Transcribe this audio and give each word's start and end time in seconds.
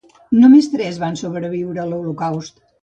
Només 0.43 0.69
tres 0.77 0.97
van 1.03 1.21
sobreviure 1.23 1.89
l'holocaust. 1.93 2.63